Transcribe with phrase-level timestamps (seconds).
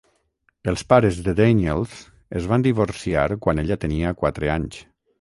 [0.71, 1.95] Els pares de Daniels
[2.41, 4.87] es van divorciar quan ella tenia quatre anys.